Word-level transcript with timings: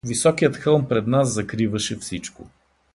Високият 0.07 0.55
хълм 0.57 0.87
пред 0.87 1.07
нас 1.07 1.33
закриваше 1.33 1.95
всичко. 1.95 2.47